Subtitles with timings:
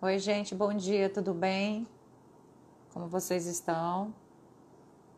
[0.00, 1.84] Oi, gente, bom dia, tudo bem?
[2.92, 4.14] Como vocês estão?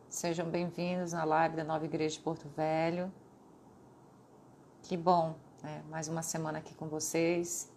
[0.08, 3.12] Sejam bem-vindos na live da Nova Igreja de Porto Velho.
[4.84, 5.84] Que bom, né?
[5.90, 7.70] mais uma semana aqui com vocês.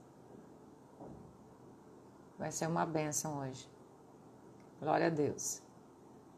[2.40, 3.70] Vai ser uma benção hoje.
[4.80, 5.62] Glória a Deus.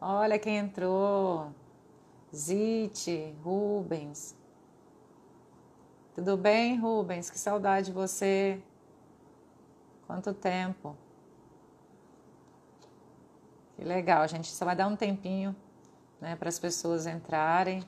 [0.00, 1.52] Olha quem entrou.
[2.34, 4.36] Zite, Rubens.
[6.12, 7.30] Tudo bem, Rubens?
[7.30, 8.60] Que saudade de você.
[10.06, 10.96] Quanto tempo.
[13.76, 15.54] Que legal, a gente só vai dar um tempinho
[16.20, 17.84] né, para as pessoas entrarem.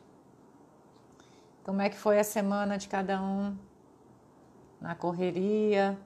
[1.64, 3.56] Como é que foi a semana de cada um?
[4.80, 5.98] Na correria,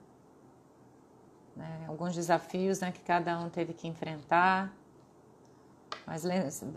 [1.54, 4.72] né, alguns desafios né, que cada um teve que enfrentar.
[6.06, 6.24] Mas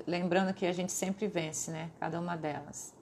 [0.06, 1.90] lembrando que a gente sempre vence, né?
[2.00, 2.94] Cada uma delas.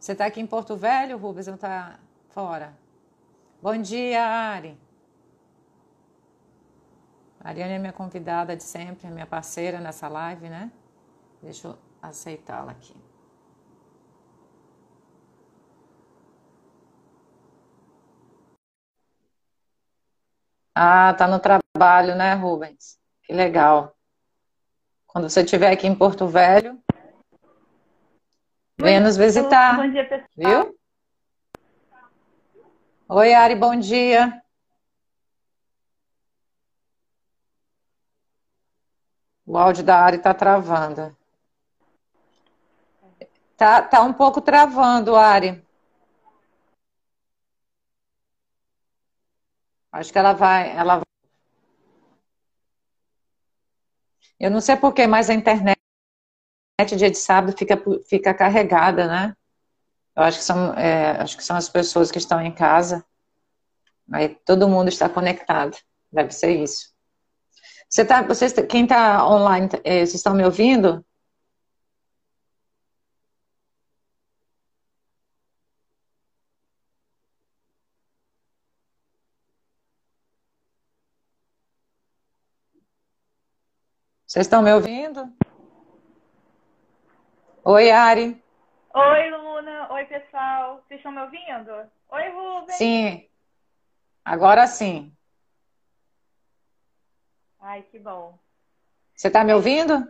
[0.00, 1.98] Você está aqui em Porto Velho, Rubens, ou está
[2.30, 2.72] fora?
[3.60, 4.78] Bom dia, Ari.
[7.48, 10.70] A Ariane é minha convidada de sempre, é minha parceira nessa live, né?
[11.40, 12.94] Deixa eu aceitá-la aqui.
[20.74, 22.98] Ah, tá no trabalho, né, Rubens?
[23.22, 23.96] Que legal.
[25.06, 26.78] Quando você estiver aqui em Porto Velho,
[28.78, 29.74] venha nos visitar.
[29.74, 30.28] Bom dia, pessoal.
[30.36, 30.78] Viu?
[33.08, 34.38] Oi, Ari, bom dia.
[39.48, 41.16] O áudio da Ari está travando.
[43.56, 45.64] Tá, tá um pouco travando, Ari.
[49.90, 51.00] Acho que ela vai, ela
[54.38, 55.78] Eu não sei porquê, mas a internet
[56.94, 59.34] dia de sábado fica, fica carregada, né?
[60.14, 63.02] Eu acho que são, é, acho que são as pessoas que estão em casa.
[64.12, 65.74] Aí todo mundo está conectado.
[66.12, 66.97] Deve ser isso.
[67.88, 71.04] Você tá, vocês, quem está online, é, vocês estão me ouvindo?
[84.26, 85.32] Vocês estão me ouvindo?
[87.64, 88.42] Oi, Ari.
[88.94, 89.90] Oi, Luna.
[89.92, 90.84] Oi, pessoal.
[90.86, 91.72] Vocês estão me ouvindo?
[92.10, 92.76] Oi, Rubens.
[92.76, 93.26] Sim.
[94.22, 95.16] Agora sim.
[97.60, 98.38] Ai, que bom.
[99.14, 100.06] Você está me ouvindo?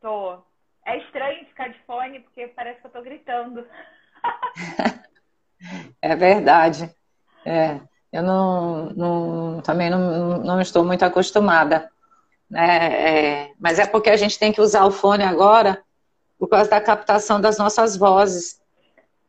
[0.00, 0.38] Tô.
[0.84, 3.66] É estranho ficar de fone porque parece que eu tô gritando.
[6.02, 6.90] é verdade.
[7.44, 7.80] É,
[8.12, 11.92] eu não, não também não, não estou muito acostumada
[12.52, 13.46] né?
[13.46, 15.82] É, mas é porque a gente tem que usar o fone agora
[16.38, 18.60] por causa da captação das nossas vozes,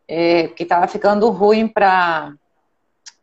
[0.08, 2.34] é, que estava ficando ruim para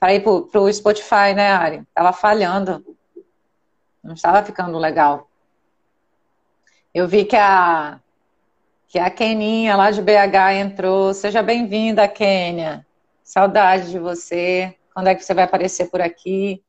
[0.08, 1.82] ir para o Spotify, né, Ari?
[1.88, 2.82] Estava falhando,
[4.03, 5.28] não estava ficando legal.
[6.94, 8.00] Eu vi que a
[8.88, 11.15] que a Keninha lá de BH entrou.
[11.15, 12.84] Seja bem-vinda, Kênia.
[13.22, 14.77] Saudade de você.
[14.93, 16.61] Quando é que você vai aparecer por aqui?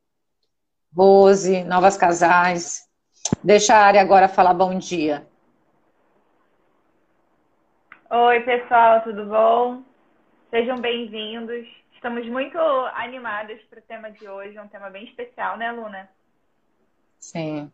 [0.96, 2.88] Rose, novas casais.
[3.44, 5.25] Deixa a área agora falar bom dia.
[8.09, 9.81] Oi, pessoal, tudo bom?
[10.52, 11.66] Sejam bem-vindos.
[11.96, 12.58] Estamos muito
[12.94, 16.09] animadas para o tema de hoje, um tema bem especial, né, Luna?
[17.21, 17.71] Sim.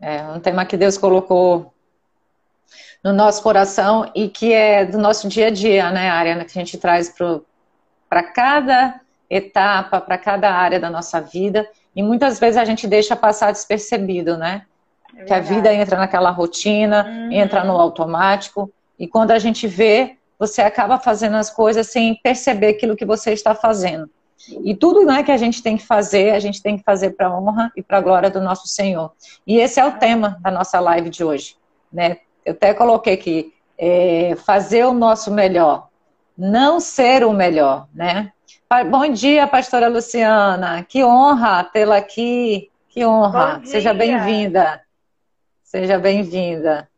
[0.00, 1.74] É um tema que Deus colocou
[3.04, 6.64] no nosso coração e que é do nosso dia a dia, né, Ariana, que a
[6.64, 7.12] gente traz
[8.08, 13.16] para cada etapa, para cada área da nossa vida e muitas vezes a gente deixa
[13.16, 14.64] passar despercebido, né?
[15.16, 17.32] É que a vida entra naquela rotina, uhum.
[17.32, 22.68] entra no automático, e quando a gente vê, você acaba fazendo as coisas sem perceber
[22.68, 24.08] aquilo que você está fazendo.
[24.48, 27.28] E tudo né, que a gente tem que fazer, a gente tem que fazer para
[27.28, 29.12] a honra e para a glória do nosso Senhor.
[29.46, 31.56] E esse é o tema da nossa live de hoje.
[31.92, 32.18] Né?
[32.44, 35.88] Eu até coloquei aqui, é, fazer o nosso melhor,
[36.36, 38.32] não ser o melhor, né?
[38.90, 40.82] Bom dia, pastora Luciana.
[40.82, 42.70] Que honra tê-la aqui.
[42.88, 43.60] Que honra.
[43.64, 44.80] Seja bem-vinda.
[45.62, 46.88] Seja bem-vinda.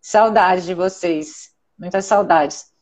[0.00, 1.50] Saudades de vocês.
[1.78, 2.72] Muitas saudades.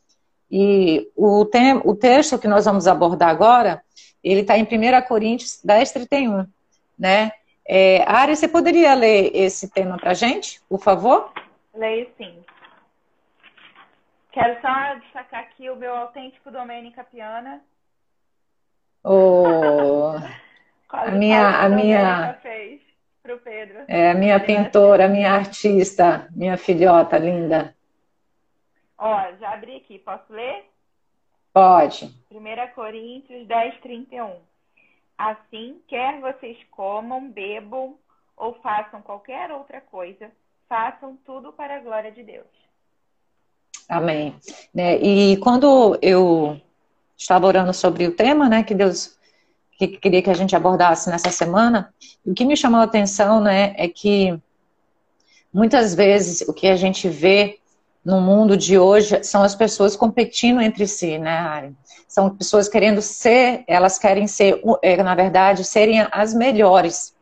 [0.50, 3.82] E o, tem, o texto que nós vamos abordar agora,
[4.22, 6.46] ele está em 1 Coríntios 10, 31.
[6.98, 7.32] Né?
[7.66, 11.32] É, Ari, você poderia ler esse tema para gente, por favor?
[11.74, 12.42] Leio sim.
[14.32, 17.62] Quero só destacar aqui o meu autêntico Domênica Piana,
[19.04, 20.16] Oh,
[20.90, 22.38] a minha, a minha,
[23.22, 23.84] pro Pedro.
[23.88, 27.74] É, a minha pintora, a minha artista, minha filhota linda.
[28.96, 30.68] Ó, já abri aqui, posso ler?
[31.52, 32.14] Pode.
[32.30, 34.36] 1 Coríntios 10, 31.
[35.16, 37.96] Assim, quer vocês comam, bebam
[38.36, 40.30] ou façam qualquer outra coisa,
[40.68, 42.46] façam tudo para a glória de Deus.
[43.88, 44.36] Amém.
[44.72, 44.98] Né?
[44.98, 46.60] E quando eu
[47.16, 49.18] estava orando sobre o tema, né, que Deus
[49.78, 51.94] que queria que a gente abordasse nessa semana,
[52.26, 54.36] o que me chamou a atenção, né, é que
[55.52, 57.60] muitas vezes o que a gente vê
[58.08, 61.76] no mundo de hoje são as pessoas competindo entre si, né, Ari?
[62.08, 67.14] São pessoas querendo ser, elas querem ser, é, na verdade, serem as melhores,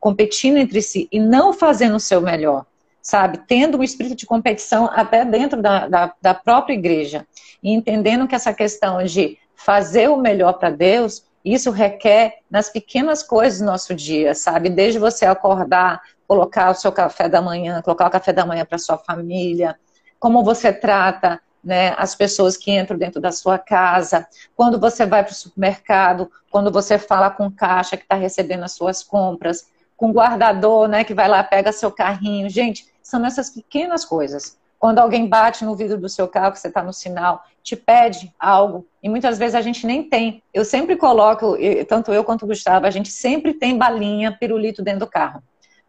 [0.00, 2.64] competindo entre si e não fazendo o seu melhor,
[3.02, 3.42] sabe?
[3.46, 7.26] Tendo um espírito de competição até dentro da, da, da própria igreja.
[7.62, 13.22] E entendendo que essa questão de fazer o melhor para Deus, isso requer nas pequenas
[13.22, 14.70] coisas do nosso dia, sabe?
[14.70, 18.78] Desde você acordar, colocar o seu café da manhã, colocar o café da manhã para
[18.78, 19.76] sua família,
[20.24, 24.26] como você trata né, as pessoas que entram dentro da sua casa,
[24.56, 28.64] quando você vai para o supermercado, quando você fala com o caixa que está recebendo
[28.64, 32.48] as suas compras, com o guardador, né, que vai lá pega seu carrinho.
[32.48, 34.56] Gente, são essas pequenas coisas.
[34.78, 38.32] Quando alguém bate no vidro do seu carro, que você está no sinal, te pede
[38.40, 40.42] algo, e muitas vezes a gente nem tem.
[40.54, 41.54] Eu sempre coloco,
[41.86, 45.42] tanto eu quanto o Gustavo, a gente sempre tem balinha, pirulito dentro do carro.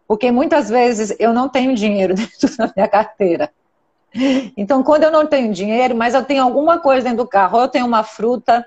[0.05, 3.49] Porque muitas vezes eu não tenho dinheiro dentro da minha carteira.
[4.55, 7.63] Então, quando eu não tenho dinheiro, mas eu tenho alguma coisa dentro do carro, ou
[7.63, 8.65] eu tenho uma fruta,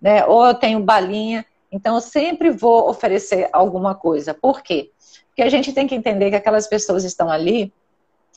[0.00, 4.34] né, ou eu tenho balinha, então eu sempre vou oferecer alguma coisa.
[4.34, 4.90] Por quê?
[5.28, 7.72] Porque a gente tem que entender que aquelas pessoas estão ali,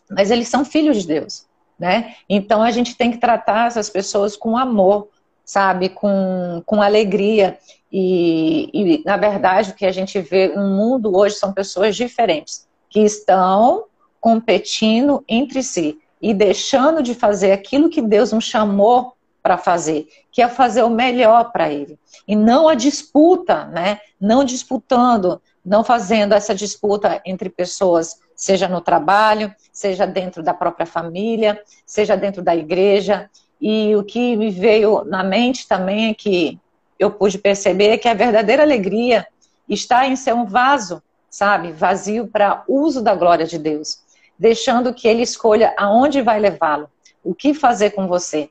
[0.09, 1.45] mas eles são filhos de Deus,
[1.77, 2.15] né?
[2.29, 5.09] Então a gente tem que tratar essas pessoas com amor,
[5.43, 7.57] sabe, com, com alegria.
[7.91, 12.67] E, e, na verdade, o que a gente vê no mundo hoje são pessoas diferentes,
[12.89, 13.85] que estão
[14.21, 20.41] competindo entre si e deixando de fazer aquilo que Deus nos chamou para fazer, que
[20.41, 21.99] é fazer o melhor para Ele.
[22.25, 23.99] E não a disputa, né?
[24.21, 30.85] Não disputando, não fazendo essa disputa entre pessoas, seja no trabalho, seja dentro da própria
[30.85, 33.29] família, seja dentro da igreja.
[33.59, 36.57] E o que me veio na mente também é que
[36.97, 39.27] eu pude perceber que a verdadeira alegria
[39.67, 41.73] está em ser um vaso, sabe?
[41.73, 44.02] Vazio para uso da glória de Deus
[44.37, 46.89] deixando que ele escolha aonde vai levá-lo,
[47.23, 48.49] o que fazer com você,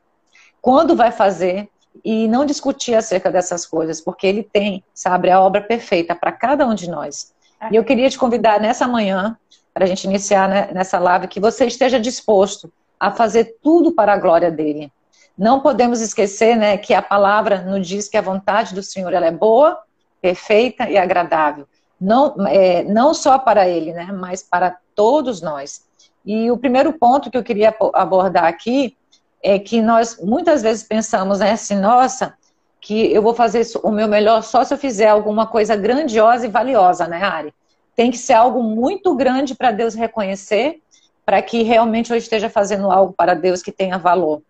[0.60, 1.68] quando vai fazer
[2.04, 6.66] e não discutir acerca dessas coisas, porque ele tem, sabe, a obra perfeita para cada
[6.66, 7.34] um de nós.
[7.70, 9.36] E eu queria te convidar nessa manhã,
[9.74, 14.12] para a gente iniciar né, nessa live, que você esteja disposto a fazer tudo para
[14.12, 14.92] a glória dele.
[15.36, 19.26] Não podemos esquecer né, que a palavra nos diz que a vontade do Senhor ela
[19.26, 19.78] é boa,
[20.20, 21.66] perfeita e agradável
[22.02, 25.84] não, é, não só para ele, né, mas para todos nós.
[26.26, 28.96] E o primeiro ponto que eu queria abordar aqui
[29.40, 32.34] é que nós muitas vezes pensamos, né, assim, nossa,
[32.80, 36.50] que eu vou fazer o meu melhor só se eu fizer alguma coisa grandiosa e
[36.50, 37.54] valiosa, né, Ari?
[37.94, 40.82] Tem que ser algo muito grande para Deus reconhecer,
[41.24, 44.42] para que realmente eu esteja fazendo algo para Deus que tenha valor.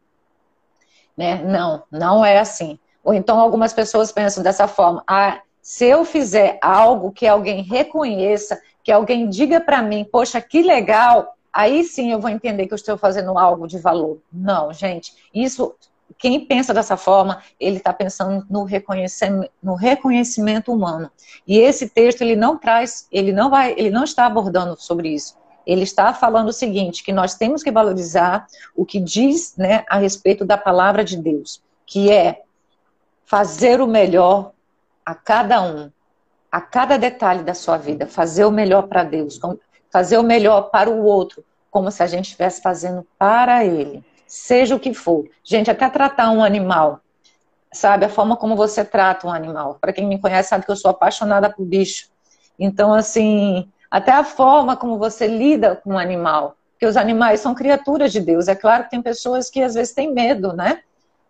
[1.14, 1.42] Né?
[1.44, 2.78] Não, não é assim.
[3.04, 8.60] Ou então algumas pessoas pensam dessa forma, ah, se eu fizer algo que alguém reconheça,
[8.82, 12.76] que alguém diga para mim, poxa, que legal, aí sim eu vou entender que eu
[12.76, 14.18] estou fazendo algo de valor.
[14.32, 15.72] Não, gente, isso,
[16.18, 21.08] quem pensa dessa forma, ele está pensando no reconhecimento, no reconhecimento humano.
[21.46, 25.40] E esse texto ele não traz, ele não vai, ele não está abordando sobre isso.
[25.64, 29.96] Ele está falando o seguinte, que nós temos que valorizar o que diz, né, a
[29.98, 32.42] respeito da palavra de Deus, que é
[33.24, 34.50] fazer o melhor
[35.04, 35.90] a cada um,
[36.50, 39.40] a cada detalhe da sua vida, fazer o melhor para Deus,
[39.90, 44.74] fazer o melhor para o outro, como se a gente estivesse fazendo para ele, seja
[44.74, 45.26] o que for.
[45.42, 47.00] Gente, até tratar um animal,
[47.72, 48.04] sabe?
[48.04, 49.78] A forma como você trata um animal.
[49.80, 52.08] Para quem me conhece, sabe que eu sou apaixonada por bicho.
[52.58, 56.56] Então, assim, até a forma como você lida com um animal.
[56.72, 58.48] Porque os animais são criaturas de Deus.
[58.48, 60.82] É claro que tem pessoas que às vezes têm medo, né?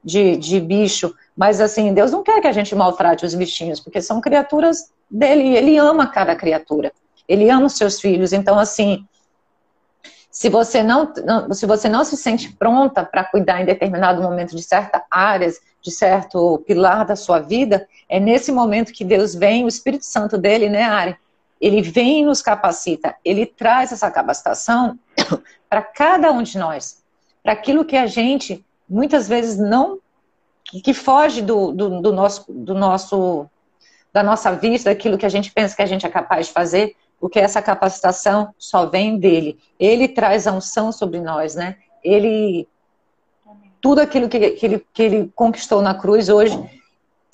[0.05, 1.15] De, de bicho.
[1.37, 5.57] Mas assim, Deus não quer que a gente maltrate os bichinhos, porque são criaturas dele,
[5.57, 6.93] ele ama cada criatura.
[7.29, 8.33] Ele ama os seus filhos.
[8.33, 9.07] Então, assim,
[10.33, 14.57] se você não, não se você não se sente pronta para cuidar em determinado momento
[14.57, 19.63] de certas áreas, de certo pilar da sua vida, é nesse momento que Deus vem,
[19.65, 21.17] o Espírito Santo dele, né, Ari?
[21.61, 24.99] Ele vem e nos capacita, ele traz essa capacitação
[25.69, 27.03] para cada um de nós,
[27.43, 29.99] para aquilo que a gente muitas vezes não
[30.83, 33.47] que foge do, do, do, nosso, do nosso,
[34.13, 36.97] da nossa vista, daquilo que a gente pensa que a gente é capaz de fazer,
[37.21, 39.59] porque essa capacitação só vem dele.
[39.79, 41.77] Ele traz a unção sobre nós, né?
[42.03, 42.67] Ele
[43.81, 46.57] tudo aquilo que, que, ele, que ele conquistou na cruz hoje,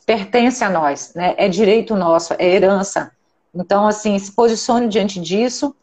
[0.07, 1.35] pertence a nós, né?
[1.37, 3.12] É direito nosso, é herança.
[3.55, 5.76] Então, assim, se posicione diante disso,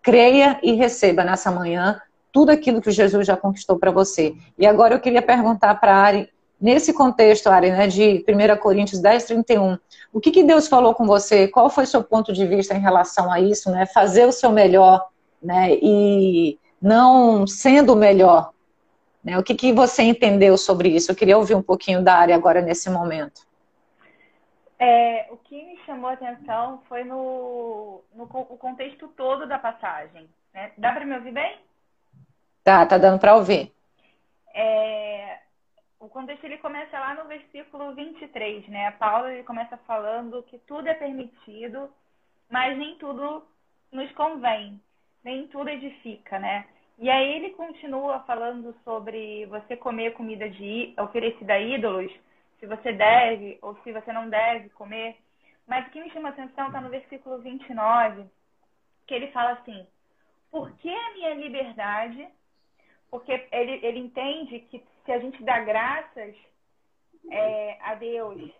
[0.00, 2.00] creia e receba nessa manhã
[2.32, 4.34] tudo aquilo que Jesus já conquistou para você.
[4.58, 9.00] E agora eu queria perguntar para a Ari, nesse contexto, Ari, né, de 1 Coríntios
[9.00, 9.78] 10, 31,
[10.12, 11.46] o que, que Deus falou com você?
[11.48, 13.86] Qual foi seu ponto de vista em relação a isso, né?
[13.86, 15.08] Fazer o seu melhor,
[15.42, 15.74] né?
[15.74, 18.52] E não sendo o melhor.
[19.24, 19.38] Né?
[19.38, 21.10] O que, que você entendeu sobre isso?
[21.10, 23.46] Eu queria ouvir um pouquinho da área agora nesse momento.
[24.78, 30.28] É, o que me chamou a atenção foi no, no o contexto todo da passagem.
[30.52, 30.72] Né?
[30.76, 31.56] Dá para me ouvir bem?
[32.64, 33.72] Tá, tá dando para ouvir.
[34.54, 35.38] É,
[35.98, 38.90] o contexto ele começa lá no versículo 23, né?
[38.92, 41.90] Paulo ele começa falando que tudo é permitido,
[42.48, 43.44] mas nem tudo
[43.90, 44.80] nos convém,
[45.24, 46.66] nem tudo edifica, né?
[46.98, 52.12] E aí ele continua falando sobre você comer comida de oferecida a ídolos,
[52.60, 55.16] se você deve ou se você não deve comer.
[55.66, 58.24] Mas o que me chama a atenção está no versículo 29,
[59.06, 59.86] que ele fala assim:
[60.50, 62.28] Por que a minha liberdade?
[63.12, 66.34] Porque ele, ele entende que se a gente dá graças
[67.30, 68.50] é, a Deus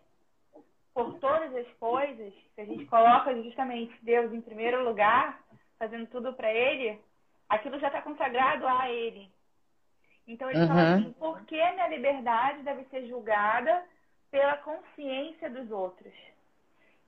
[0.92, 5.40] por todas as coisas, se a gente coloca justamente Deus em primeiro lugar,
[5.78, 7.00] fazendo tudo para Ele,
[7.49, 9.30] aquilo já está consagrado a ele.
[10.28, 10.68] Então ele uhum.
[10.68, 13.82] fala assim, por que minha liberdade deve ser julgada
[14.30, 16.12] pela consciência dos outros?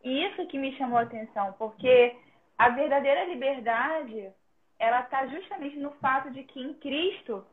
[0.03, 2.17] E isso que me chamou a atenção, porque
[2.57, 4.33] a verdadeira liberdade,
[4.85, 7.45] ela está justamente no fato de que em Cristo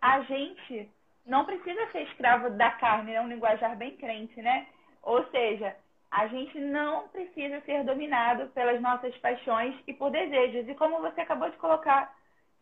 [0.00, 0.88] a gente
[1.26, 4.66] não precisa ser escravo da carne, é um linguajar bem crente, né?
[5.02, 5.76] Ou seja,
[6.10, 10.68] a gente não precisa ser dominado pelas nossas paixões e por desejos.
[10.68, 12.14] E como você acabou de colocar,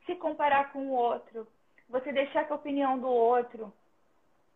[0.04, 1.46] se comparar com o outro,
[1.88, 3.72] você deixar que a opinião do outro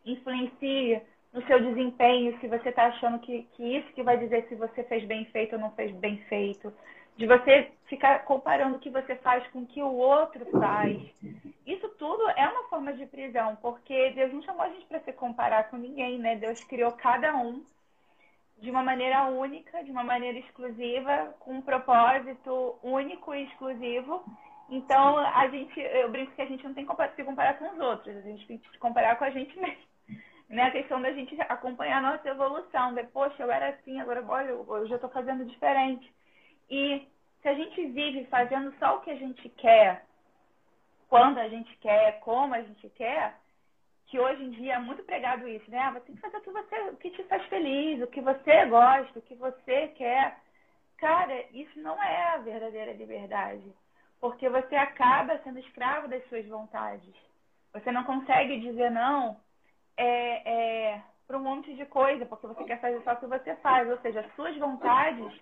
[0.05, 1.01] influencie
[1.33, 4.83] no seu desempenho, se você está achando que, que isso que vai dizer se você
[4.85, 6.73] fez bem feito ou não fez bem feito,
[7.21, 10.99] de você ficar comparando o que você faz com o que o outro faz.
[11.67, 15.13] Isso tudo é uma forma de prisão, porque Deus não chamou a gente para se
[15.13, 16.37] comparar com ninguém, né?
[16.37, 17.63] Deus criou cada um
[18.57, 24.25] de uma maneira única, de uma maneira exclusiva, com um propósito único e exclusivo.
[24.71, 27.81] Então, a gente, eu brinco que a gente não tem que se comparar com os
[27.81, 29.91] outros, a gente tem que se comparar com a gente mesmo.
[30.49, 30.65] Né?
[30.65, 34.49] A questão da gente acompanhar a nossa evolução, ver, poxa, eu era assim, agora olha,
[34.49, 36.13] eu já estou fazendo diferente.
[36.71, 37.09] E
[37.43, 40.05] se a gente vive fazendo só o que a gente quer,
[41.09, 43.35] quando a gente quer, como a gente quer,
[44.07, 45.79] que hoje em dia é muito pregado isso, né?
[45.79, 48.21] Ah, você tem que fazer o que, você, o que te faz feliz, o que
[48.21, 50.39] você gosta, o que você quer.
[50.99, 53.73] Cara, isso não é a verdadeira liberdade
[54.21, 57.15] porque você acaba sendo escravo das suas vontades.
[57.73, 59.41] Você não consegue dizer não
[59.97, 63.55] é, é, para um monte de coisa, porque você quer fazer só o que você
[63.57, 63.89] faz.
[63.89, 65.33] Ou seja, as suas vontades,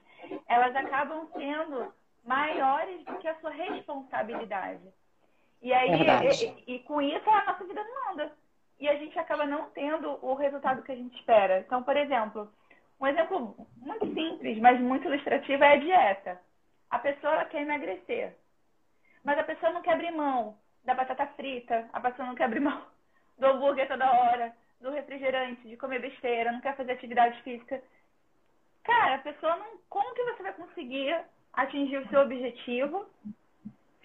[0.47, 1.91] elas acabam sendo
[2.27, 4.83] maiores do que a sua responsabilidade.
[5.63, 5.91] E aí,
[6.67, 8.33] e, e, com isso, a nossa vida não anda.
[8.79, 11.61] E a gente acaba não tendo o resultado que a gente espera.
[11.61, 12.53] Então, por exemplo,
[13.01, 16.41] um exemplo muito simples, mas muito ilustrativo é a dieta.
[16.91, 18.37] A pessoa quer emagrecer.
[19.25, 20.55] Mas a pessoa não quer abrir mão
[20.85, 22.83] da batata frita, a pessoa não quer abrir mão
[23.39, 27.83] do hambúrguer toda hora, do refrigerante, de comer besteira, não quer fazer atividade física.
[28.85, 29.79] Cara, a pessoa não.
[29.89, 31.21] Como que você vai conseguir
[31.53, 33.07] atingir o seu objetivo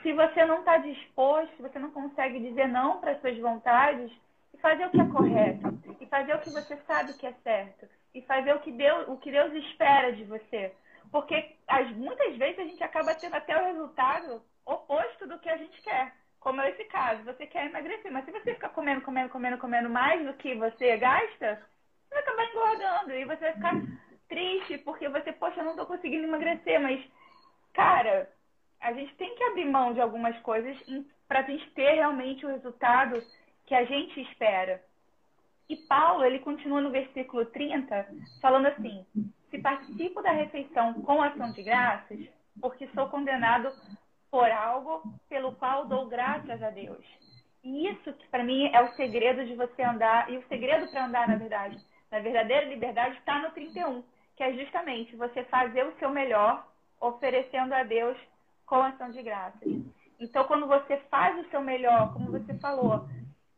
[0.02, 4.12] se você não está disposto, se você não consegue dizer não para as suas vontades
[4.54, 7.88] e fazer o que é correto, e fazer o que você sabe que é certo,
[8.14, 10.74] e fazer o que Deus, o que Deus espera de você.
[11.10, 15.58] Porque as, muitas vezes a gente acaba tendo até o resultado oposto do que a
[15.58, 16.14] gente quer.
[16.44, 19.90] Como é esse caso, você quer emagrecer, mas se você ficar comendo, comendo, comendo, comendo
[19.90, 23.82] mais do que você gasta, você vai acabar engordando e você vai ficar
[24.28, 27.02] triste porque você, poxa, eu não estou conseguindo emagrecer, mas,
[27.72, 28.30] cara,
[28.82, 30.78] a gente tem que abrir mão de algumas coisas
[31.30, 33.24] para a gente ter realmente o resultado
[33.66, 34.84] que a gente espera.
[35.70, 38.06] E Paulo, ele continua no versículo 30,
[38.42, 39.06] falando assim:
[39.50, 42.20] Se participo da refeição com ação de graças,
[42.60, 43.72] porque sou condenado
[44.34, 47.06] por algo pelo qual dou graças a Deus.
[47.64, 51.06] E isso que para mim é o segredo de você andar, e o segredo para
[51.06, 51.78] andar, na verdade,
[52.10, 54.04] na verdadeira liberdade está no 31,
[54.36, 56.68] que é justamente você fazer o seu melhor,
[57.00, 58.18] oferecendo a Deus
[58.66, 59.62] com ação de graças.
[60.20, 63.08] Então, quando você faz o seu melhor, como você falou,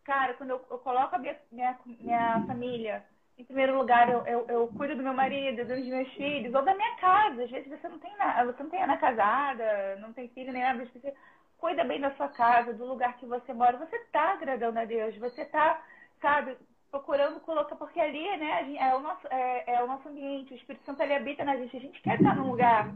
[0.03, 3.01] cara, quando eu, eu coloco a minha, minha, minha família
[3.37, 6.73] em primeiro lugar, eu, eu, eu, cuido do meu marido, dos meus filhos, ou da
[6.73, 7.43] minha casa.
[7.43, 10.61] Às vezes você não tem nada, você não tem Ana casada, não tem filho nem
[10.61, 11.13] nada, você
[11.57, 13.77] cuida bem da sua casa, do lugar que você mora.
[13.77, 15.81] Você está agradando a Deus, você está,
[16.21, 16.55] sabe,
[16.89, 20.85] procurando colocar, porque ali, né, é o nosso, é, é, o nosso ambiente, o Espírito
[20.85, 22.89] Santo ele habita na gente, a gente quer estar num lugar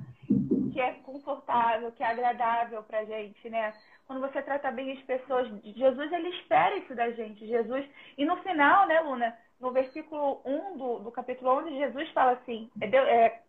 [0.71, 3.73] que é confortável, que é agradável pra gente, né?
[4.07, 7.85] Quando você trata bem as pessoas, Jesus ele espera isso da gente, Jesus.
[8.17, 12.69] E no final, né, Luna, no versículo 1 do, do capítulo 11, Jesus fala assim,
[12.81, 13.41] é, é,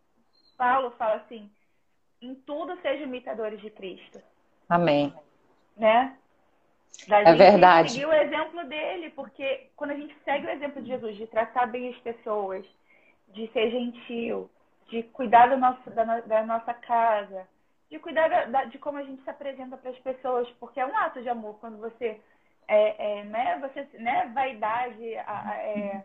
[0.57, 1.51] Paulo fala assim,
[2.21, 4.21] em tudo sejam imitadores de Cristo.
[4.69, 5.15] Amém.
[5.77, 6.17] Né?
[7.07, 7.93] Da é verdade.
[7.93, 11.67] seguir o exemplo dele, porque quando a gente segue o exemplo de Jesus, de tratar
[11.67, 12.67] bem as pessoas,
[13.29, 14.51] de ser gentil,
[14.89, 17.47] de cuidar do nosso, da, da nossa casa,
[17.89, 20.87] de cuidar da, da, de como a gente se apresenta para as pessoas, porque é
[20.87, 22.21] um ato de amor quando você
[22.71, 26.05] é, é né, você, né, vaidade, é,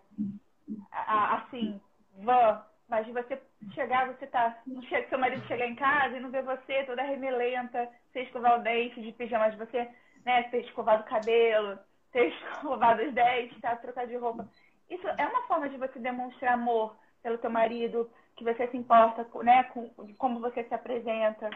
[0.92, 1.80] assim,
[2.18, 3.40] vã, mas você
[3.74, 7.04] chegar, você tá, não chega, seu marido chegar em casa e não ver você toda
[7.04, 9.88] remelenta, você escovar o dente de pijama, mas você
[10.26, 11.78] né, ter escovado o cabelo,
[12.12, 14.50] ter escovado os dentes, tá, trocar de roupa.
[14.90, 19.28] Isso é uma forma de você demonstrar amor pelo teu marido, que você se importa,
[19.44, 21.48] né, com como você se apresenta.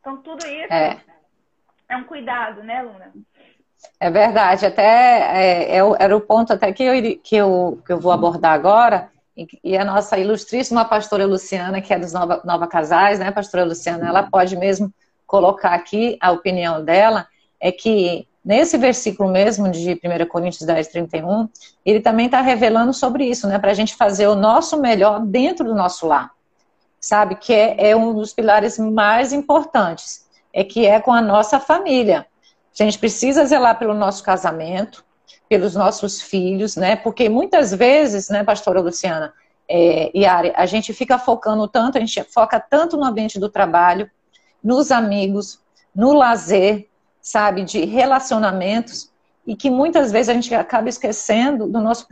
[0.00, 0.98] Então tudo isso é,
[1.90, 3.12] é um cuidado, né, Luna?
[3.98, 8.00] É verdade, até é, é, era o ponto até que eu, que eu, que eu
[8.00, 9.10] vou abordar agora,
[9.62, 14.08] e a nossa ilustríssima pastora Luciana, que é dos Nova, Nova Casais, né, pastora Luciana,
[14.08, 14.92] ela pode mesmo
[15.26, 17.26] colocar aqui a opinião dela,
[17.60, 21.48] é que nesse versículo mesmo de 1 Coríntios 10, 31,
[21.84, 23.58] ele também está revelando sobre isso, né?
[23.58, 26.30] Para a gente fazer o nosso melhor dentro do nosso lar.
[27.00, 27.34] Sabe?
[27.34, 30.24] Que é, é um dos pilares mais importantes.
[30.52, 32.24] É que é com a nossa família.
[32.78, 35.04] A gente precisa zelar pelo nosso casamento,
[35.48, 36.96] pelos nossos filhos, né?
[36.96, 39.32] Porque muitas vezes, né, pastora Luciana
[39.68, 43.48] é, e Ari, a gente fica focando tanto, a gente foca tanto no ambiente do
[43.48, 44.10] trabalho,
[44.62, 45.60] nos amigos,
[45.94, 46.88] no lazer,
[47.20, 49.10] sabe, de relacionamentos,
[49.46, 52.06] e que muitas vezes a gente acaba esquecendo do nosso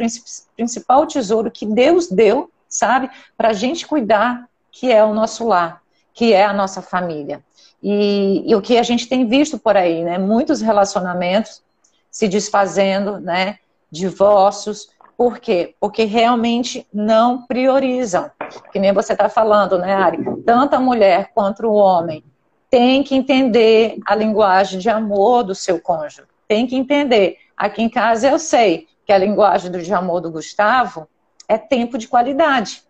[0.57, 5.83] principal tesouro que Deus deu, sabe, para a gente cuidar, que é o nosso lar,
[6.15, 7.43] que é a nossa família.
[7.83, 11.63] E, e, o que a gente tem visto por aí, né, muitos relacionamentos
[12.11, 13.59] se desfazendo, né,
[13.91, 15.75] divórcios, por quê?
[15.79, 18.31] Porque realmente não priorizam.
[18.73, 20.19] Que nem você está falando, né, Ari?
[20.45, 22.25] Tanto a mulher quanto o homem
[22.71, 26.23] tem que entender a linguagem de amor do seu cônjuge.
[26.49, 27.37] Tem que entender.
[27.57, 31.07] Aqui em casa eu sei que a linguagem de amor do Gustavo
[31.49, 32.83] é tempo de qualidade.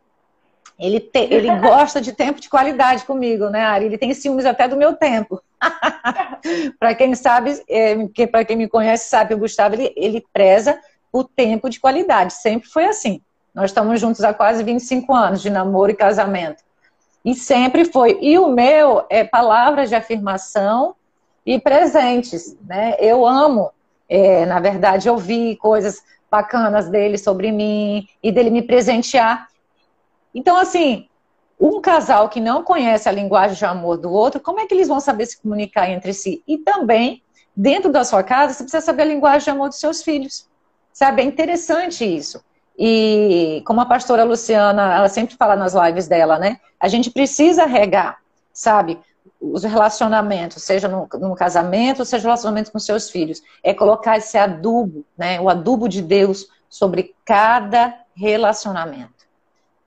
[0.79, 3.87] Ele, te, ele gosta de tempo de qualidade comigo, né, Ari?
[3.87, 5.41] Ele tem ciúmes até do meu tempo.
[6.79, 10.79] para quem sabe, é, que para quem me conhece sabe, o Gustavo ele, ele preza
[11.13, 12.33] o tempo de qualidade.
[12.33, 13.21] Sempre foi assim.
[13.55, 16.63] Nós estamos juntos há quase 25 anos de namoro e casamento.
[17.25, 18.19] E sempre foi.
[18.21, 20.95] E o meu é palavras de afirmação
[21.47, 22.97] e presentes, né?
[22.99, 23.71] Eu amo,
[24.09, 29.49] é, na verdade, ouvir coisas bacanas dele sobre mim e dele me presentear.
[30.35, 31.09] Então, assim,
[31.61, 34.89] um casal que não conhece a linguagem de amor do outro, como é que eles
[34.89, 36.43] vão saber se comunicar entre si?
[36.47, 37.23] E também,
[37.57, 40.49] dentro da sua casa, você precisa saber a linguagem de amor dos seus filhos.
[40.93, 41.23] Sabe?
[41.23, 42.43] É interessante isso.
[42.77, 46.61] E como a pastora Luciana, ela sempre fala nas lives dela, né?
[46.79, 48.19] A gente precisa regar,
[48.53, 48.99] sabe?
[49.41, 53.41] Os relacionamentos, seja no, no casamento, seja relacionamento com seus filhos.
[53.63, 55.41] É colocar esse adubo, né?
[55.41, 59.14] O adubo de Deus sobre cada relacionamento.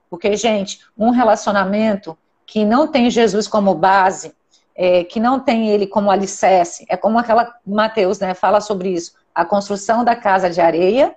[0.08, 2.16] Porque, gente, um relacionamento
[2.46, 4.34] que não tem Jesus como base,
[4.74, 9.12] é, que não tem ele como alicerce, é como aquela Mateus, né, fala sobre isso,
[9.34, 11.14] a construção da casa de areia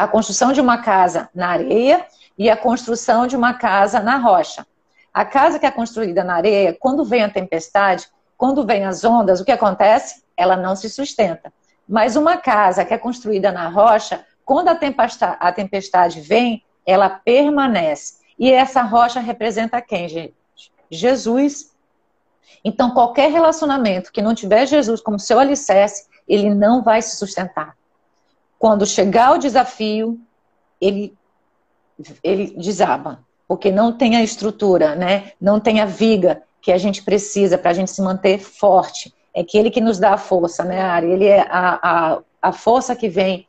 [0.00, 2.06] a construção de uma casa na areia
[2.38, 4.66] e a construção de uma casa na rocha.
[5.12, 9.40] A casa que é construída na areia, quando vem a tempestade, quando vem as ondas,
[9.40, 10.22] o que acontece?
[10.34, 11.52] Ela não se sustenta.
[11.86, 17.08] Mas uma casa que é construída na rocha, quando a tempestade, a tempestade vem, ela
[17.08, 18.14] permanece.
[18.38, 20.34] E essa rocha representa quem, gente?
[20.90, 21.70] Jesus.
[22.64, 27.76] Então, qualquer relacionamento que não tiver Jesus como seu alicerce, ele não vai se sustentar.
[28.58, 30.18] Quando chegar o desafio,
[30.80, 31.16] ele,
[32.22, 35.32] ele desaba, porque não tem a estrutura, né?
[35.40, 39.14] não tem a viga que a gente precisa para a gente se manter forte.
[39.32, 41.10] É que ele que nos dá a força, né, Ari?
[41.10, 43.46] Ele é a, a, a força que vem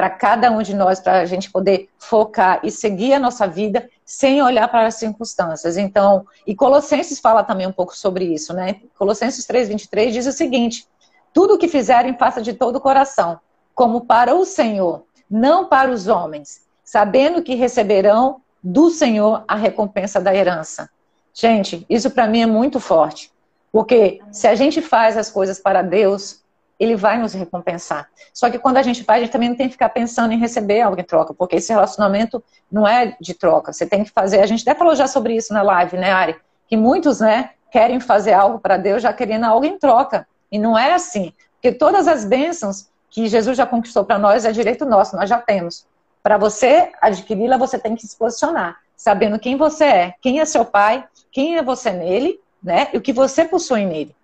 [0.00, 3.86] para cada um de nós, para a gente poder focar e seguir a nossa vida
[4.02, 5.76] sem olhar para as circunstâncias.
[5.76, 8.76] Então, e Colossenses fala também um pouco sobre isso, né?
[8.98, 10.88] Colossenses 3:23 diz o seguinte:
[11.34, 13.38] tudo o que fizerem, faça de todo o coração,
[13.74, 20.18] como para o Senhor, não para os homens, sabendo que receberão do Senhor a recompensa
[20.18, 20.88] da herança.
[21.34, 23.30] Gente, isso para mim é muito forte.
[23.70, 26.40] Porque se a gente faz as coisas para Deus,
[26.80, 28.08] ele vai nos recompensar.
[28.32, 30.38] Só que quando a gente faz, a gente também não tem que ficar pensando em
[30.38, 33.70] receber algo em troca, porque esse relacionamento não é de troca.
[33.70, 34.40] Você tem que fazer.
[34.40, 36.36] A gente até falou já sobre isso na live, né, Ari?
[36.66, 40.26] Que muitos, né, querem fazer algo para Deus já querendo algo em troca.
[40.50, 41.34] E não é assim.
[41.60, 45.38] Porque todas as bênçãos que Jesus já conquistou para nós é direito nosso, nós já
[45.38, 45.84] temos.
[46.22, 50.64] Para você adquiri-la, você tem que se posicionar, sabendo quem você é, quem é seu
[50.64, 52.88] pai, quem é você nele, né?
[52.92, 54.14] E o que você possui nele.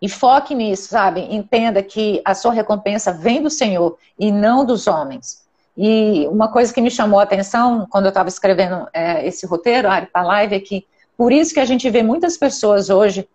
[0.00, 1.20] E foque nisso, sabe?
[1.34, 5.46] Entenda que a sua recompensa vem do Senhor e não dos homens.
[5.76, 9.88] E uma coisa que me chamou a atenção quando eu estava escrevendo é, esse roteiro,
[9.88, 10.86] Ari, para a live, é que
[11.16, 13.28] por isso que a gente vê muitas pessoas hoje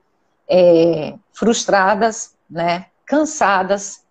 [0.48, 4.04] é, frustradas, né, cansadas,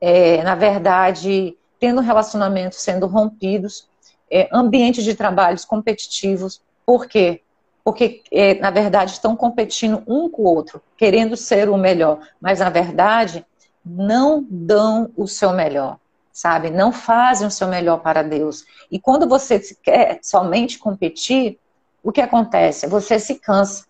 [0.00, 3.88] é, na verdade, tendo relacionamentos sendo rompidos,
[4.30, 6.60] é, ambientes de trabalhos competitivos.
[6.84, 7.42] Por quê?
[7.88, 12.58] Porque, é, na verdade, estão competindo um com o outro, querendo ser o melhor, mas,
[12.58, 13.46] na verdade,
[13.82, 15.96] não dão o seu melhor,
[16.30, 16.68] sabe?
[16.68, 18.66] Não fazem o seu melhor para Deus.
[18.90, 21.58] E quando você quer somente competir,
[22.02, 22.86] o que acontece?
[22.86, 23.86] Você se cansa,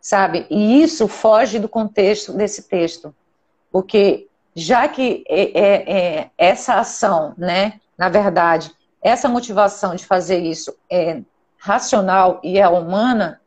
[0.00, 0.46] sabe?
[0.48, 3.14] E isso foge do contexto desse texto.
[3.70, 10.38] Porque já que é, é, é, essa ação, né, na verdade, essa motivação de fazer
[10.38, 11.20] isso é
[11.64, 13.40] racional e é humana,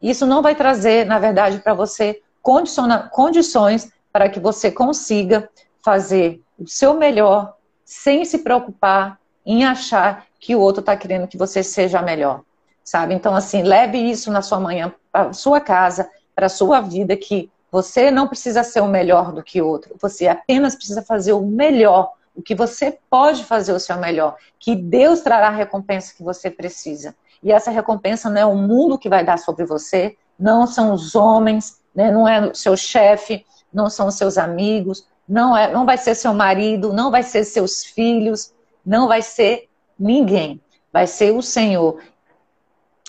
[0.00, 5.46] isso não vai trazer, na verdade, para você condições para que você consiga
[5.84, 11.36] fazer o seu melhor sem se preocupar em achar que o outro está querendo que
[11.36, 12.40] você seja melhor,
[12.82, 13.12] sabe?
[13.12, 18.10] Então, assim, leve isso na sua manhã, para sua casa, para sua vida, que você
[18.10, 22.14] não precisa ser o melhor do que o outro, você apenas precisa fazer o melhor,
[22.34, 26.50] o que você pode fazer o seu melhor, que Deus trará a recompensa que você
[26.50, 27.14] precisa.
[27.42, 31.14] E essa recompensa não é o mundo que vai dar sobre você, não são os
[31.14, 32.10] homens, né?
[32.10, 36.14] não é o seu chefe, não são os seus amigos, não, é, não vai ser
[36.14, 38.52] seu marido, não vai ser seus filhos,
[38.84, 40.60] não vai ser ninguém,
[40.92, 42.00] vai ser o Senhor.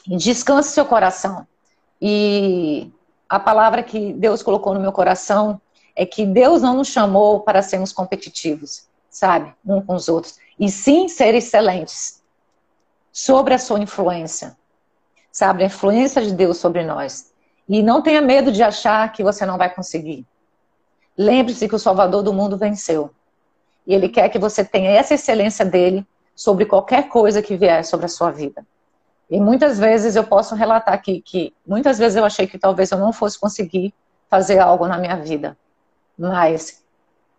[0.06, 1.48] Descanse seu coração.
[2.02, 2.92] E
[3.30, 5.62] a palavra que Deus colocou no meu coração
[5.96, 10.70] é que Deus não nos chamou para sermos competitivos, sabe, um com os outros, e
[10.70, 12.24] sim ser excelentes
[13.12, 14.58] sobre a sua influência,
[15.32, 17.32] sabe, a influência de Deus sobre nós.
[17.68, 20.26] E não tenha medo de achar que você não vai conseguir.
[21.18, 23.12] Lembre-se que o Salvador do mundo venceu.
[23.86, 28.06] E Ele quer que você tenha essa excelência dele sobre qualquer coisa que vier sobre
[28.06, 28.66] a sua vida.
[29.30, 32.98] E muitas vezes eu posso relatar aqui que muitas vezes eu achei que talvez eu
[32.98, 33.94] não fosse conseguir
[34.30, 35.58] fazer algo na minha vida.
[36.18, 36.84] Mas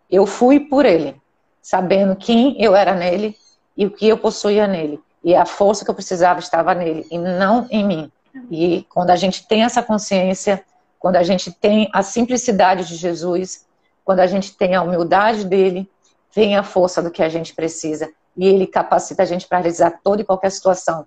[0.09, 1.21] eu fui por ele,
[1.63, 3.35] sabendo quem eu era nele
[3.75, 4.99] e o que eu possuía nele.
[5.23, 8.11] E a força que eu precisava estava nele e não em mim.
[8.51, 10.63] E quando a gente tem essa consciência,
[10.99, 13.65] quando a gente tem a simplicidade de Jesus,
[14.03, 15.89] quando a gente tem a humildade dele,
[16.35, 18.11] vem a força do que a gente precisa.
[18.35, 21.05] E ele capacita a gente para realizar toda e qualquer situação.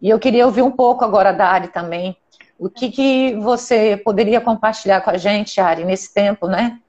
[0.00, 2.16] E eu queria ouvir um pouco agora da Ari também.
[2.58, 6.80] O que, que você poderia compartilhar com a gente, Ari, nesse tempo, né?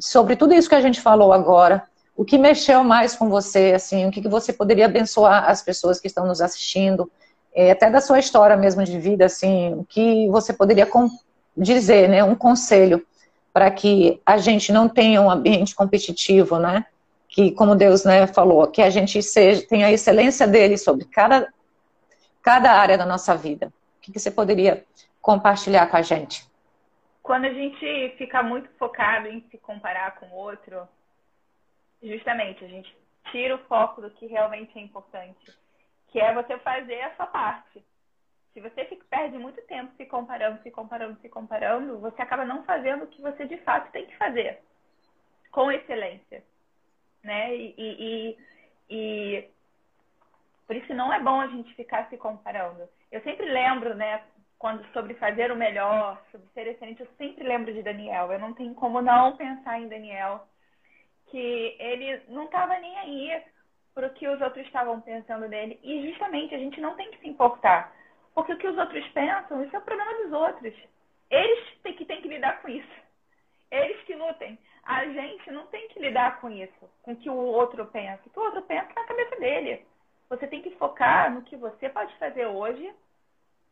[0.00, 1.86] Sobre tudo isso que a gente falou agora.
[2.16, 4.06] O que mexeu mais com você, assim?
[4.06, 7.10] O que, que você poderia abençoar as pessoas que estão nos assistindo?
[7.54, 10.88] É, até da sua história mesmo de vida, assim, o que você poderia
[11.56, 12.22] dizer, né?
[12.22, 13.04] Um conselho
[13.52, 16.86] para que a gente não tenha um ambiente competitivo, né?
[17.28, 21.48] Que, como Deus né, falou, que a gente seja, tenha a excelência dele sobre cada
[22.42, 23.72] cada área da nossa vida.
[23.98, 24.84] O que você poderia
[25.20, 26.44] compartilhar com a gente?
[27.22, 30.88] Quando a gente fica muito focado em se comparar com o outro,
[32.02, 32.94] justamente a gente
[33.30, 35.52] tira o foco do que realmente é importante,
[36.08, 37.82] que é você fazer a sua parte.
[38.52, 42.64] Se você fica, perde muito tempo se comparando, se comparando, se comparando, você acaba não
[42.64, 44.60] fazendo o que você de fato tem que fazer
[45.50, 46.42] com excelência,
[47.22, 47.54] né?
[47.56, 48.38] E, e,
[48.90, 49.48] e
[50.66, 52.88] por isso não é bom a gente ficar se comparando.
[53.10, 54.22] Eu sempre lembro, né,
[54.58, 58.32] quando sobre fazer o melhor, sobre ser excelente, eu sempre lembro de Daniel.
[58.32, 60.46] Eu não tenho como não pensar em Daniel,
[61.32, 63.42] que ele não estava nem aí
[63.94, 65.80] para o que os outros estavam pensando nele.
[65.82, 67.92] E justamente a gente não tem que se importar,
[68.34, 70.74] porque o que os outros pensam, isso é o problema dos outros.
[71.30, 73.02] Eles têm que, têm que lidar com isso.
[73.70, 74.58] Eles que lutem.
[74.84, 78.20] A gente não tem que lidar com isso, com o que o outro pensa.
[78.26, 79.86] O que o outro pensa na cabeça dele.
[80.28, 82.92] Você tem que focar no que você pode fazer hoje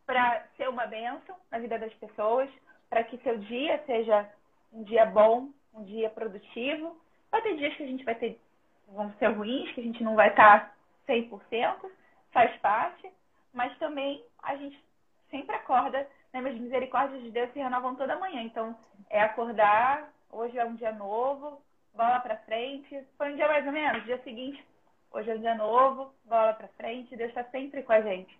[0.07, 2.49] para ser uma bênção na vida das pessoas,
[2.89, 4.29] para que seu dia seja
[4.73, 6.99] um dia bom, um dia produtivo.
[7.31, 8.41] Vai ter dias que a gente vai ter,
[8.89, 10.75] vão ser ruins, que a gente não vai estar
[11.09, 11.91] 100%,
[12.33, 13.11] faz parte,
[13.53, 14.83] mas também a gente
[15.31, 16.41] sempre acorda, né?
[16.41, 18.43] As misericórdias de Deus se renovam toda manhã.
[18.43, 18.77] Então,
[19.09, 21.61] é acordar hoje é um dia novo,
[21.95, 23.05] bola para frente.
[23.17, 24.65] Foi um dia mais ou menos, dia seguinte,
[25.13, 27.17] hoje é um dia novo, bola para frente.
[27.17, 28.37] Deus está sempre com a gente.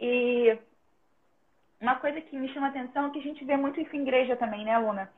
[0.00, 0.56] E
[1.80, 4.64] uma coisa que me chama atenção, que a gente vê muito isso em igreja também,
[4.64, 5.10] né, Luna?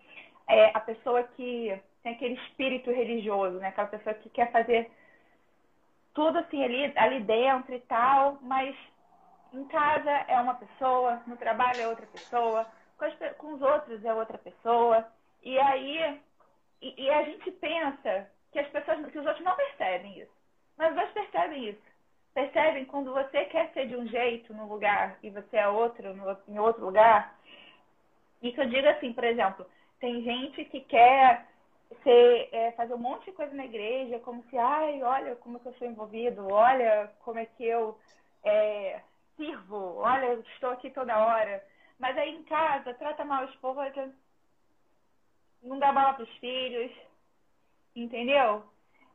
[0.48, 3.68] É a pessoa que tem aquele espírito religioso, né?
[3.68, 4.88] Aquela pessoa que quer fazer
[6.14, 8.76] tudo assim ali, ali dentro e tal, mas
[9.52, 12.64] em casa é uma pessoa, no trabalho é outra pessoa,
[12.96, 15.04] com, as, com os outros é outra pessoa.
[15.42, 16.20] E aí
[16.80, 20.32] e, e, a gente pensa que as pessoas, que os outros não percebem isso.
[20.78, 21.82] Mas os outros percebem isso.
[22.34, 26.36] Percebem quando você quer ser de um jeito no lugar e você é outro no,
[26.46, 27.36] em outro lugar.
[28.40, 29.66] E que eu digo assim, por exemplo,
[29.98, 31.46] tem gente que quer
[32.02, 35.68] ser, é, fazer um monte de coisa na igreja, como se, ai, olha como que
[35.68, 37.98] eu sou envolvido, olha como é que eu
[38.44, 39.00] é,
[39.36, 41.64] sirvo, olha, eu estou aqui toda hora.
[41.98, 44.12] Mas aí em casa, trata mal a esposa,
[45.62, 46.92] não dá bola para os filhos,
[47.94, 48.64] entendeu?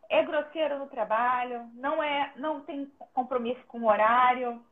[0.09, 4.63] É grosseiro no trabalho, não é, não tem compromisso com o horário.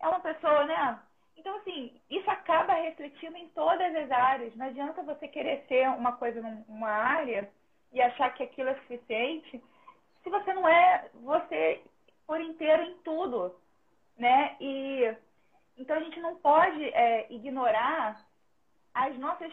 [0.00, 0.98] É uma pessoa, né?
[1.42, 4.54] Então, assim, isso acaba refletindo em todas as áreas.
[4.54, 7.50] Não adianta você querer ser uma coisa numa área
[7.92, 9.60] e achar que aquilo é suficiente
[10.22, 11.80] se você não é você
[12.28, 13.52] por inteiro em tudo,
[14.16, 14.54] né?
[14.60, 15.16] E
[15.76, 18.24] então a gente não pode é, ignorar
[18.94, 19.52] as nossas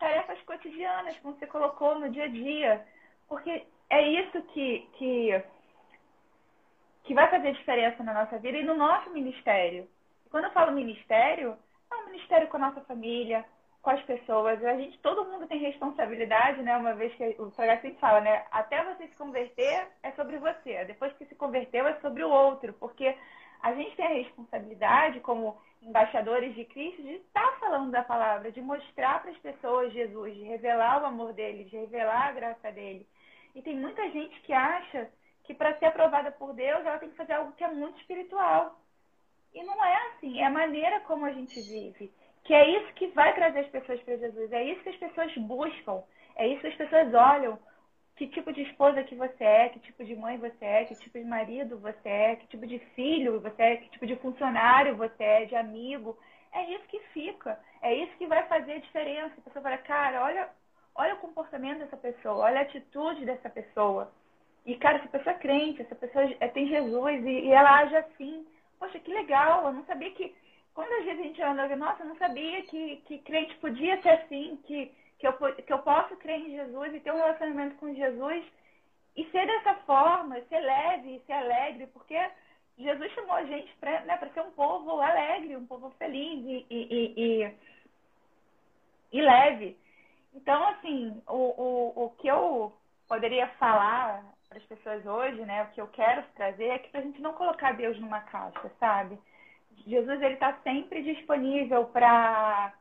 [0.00, 2.84] tarefas cotidianas, como você colocou no dia a dia,
[3.28, 5.44] porque é isso que, que,
[7.04, 9.88] que vai fazer diferença na nossa vida e no nosso ministério.
[10.30, 11.56] Quando eu falo ministério,
[11.90, 13.44] é um ministério com a nossa família,
[13.82, 14.62] com as pessoas.
[14.64, 16.76] A gente, todo mundo tem responsabilidade, né?
[16.76, 18.44] Uma vez que o Sagrado sempre fala, né?
[18.50, 20.84] Até você se converter é sobre você.
[20.84, 23.16] Depois que se converteu é sobre o outro, porque
[23.62, 28.60] a gente tem a responsabilidade como embaixadores de Cristo de estar falando da palavra, de
[28.60, 33.06] mostrar para as pessoas Jesus, de revelar o amor dele, de revelar a graça dele.
[33.54, 35.10] E tem muita gente que acha
[35.44, 38.79] que para ser aprovada por Deus, ela tem que fazer algo que é muito espiritual.
[39.54, 42.12] E não é assim, é a maneira como a gente vive.
[42.44, 45.34] Que é isso que vai trazer as pessoas para Jesus, é isso que as pessoas
[45.36, 46.02] buscam,
[46.36, 47.58] é isso que as pessoas olham
[48.20, 51.18] que tipo de esposa que você é, que tipo de mãe você é, que tipo
[51.18, 55.24] de marido você é, que tipo de filho você é, que tipo de funcionário você
[55.24, 56.18] é, de amigo.
[56.52, 57.58] É isso que fica.
[57.80, 59.32] É isso que vai fazer a diferença.
[59.38, 60.48] A pessoa fala, cara, olha,
[60.94, 64.12] olha o comportamento dessa pessoa, olha a atitude dessa pessoa.
[64.66, 67.96] E, cara, essa pessoa é crente, essa pessoa é, tem Jesus e, e ela age
[67.96, 68.46] assim.
[68.80, 70.34] Poxa, que legal, eu não sabia que.
[70.74, 74.56] Quando vezes a gente anda, nossa, eu não sabia que, que crente podia ser assim,
[74.64, 78.44] que que eu, que eu posso crer em Jesus e ter um relacionamento com Jesus
[79.14, 82.18] e ser dessa forma, ser leve, ser alegre, porque
[82.78, 87.14] Jesus chamou a gente para né, ser um povo alegre, um povo feliz e, e,
[87.16, 87.54] e,
[89.12, 89.76] e leve.
[90.34, 92.72] Então, assim, o, o, o que eu
[93.06, 97.00] poderia falar para as pessoas hoje, né, o que eu quero trazer é que para
[97.00, 99.16] a gente não colocar Deus numa caixa, sabe?
[99.86, 102.74] Jesus ele está sempre disponível para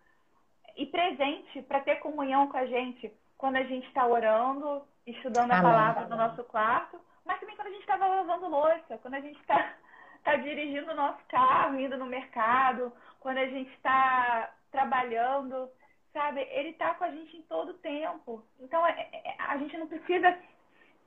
[0.75, 5.61] e presente para ter comunhão com a gente quando a gente está orando, estudando a
[5.61, 9.39] palavra no nosso quarto, mas também quando a gente está lavando louça, quando a gente
[9.39, 9.75] está
[10.25, 15.69] tá dirigindo o nosso carro, indo no mercado, quando a gente está trabalhando,
[16.11, 16.41] sabe?
[16.49, 18.43] Ele está com a gente em todo o tempo.
[18.59, 20.35] Então, é, é, a gente não precisa